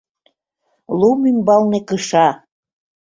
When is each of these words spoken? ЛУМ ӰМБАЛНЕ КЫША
ЛУМ 0.99 1.19
ӰМБАЛНЕ 1.31 1.79
КЫША 1.87 2.27